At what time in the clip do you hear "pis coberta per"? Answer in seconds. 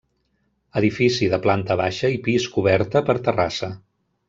2.29-3.19